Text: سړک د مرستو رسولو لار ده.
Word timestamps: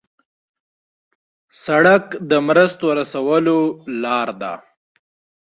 سړک 1.63 2.05
د 2.29 2.31
مرستو 2.47 2.85
رسولو 2.99 3.59
لار 4.03 4.29
ده. 4.41 4.53